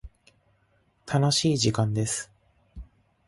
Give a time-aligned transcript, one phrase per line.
[1.05, 2.31] 楽しい時間です。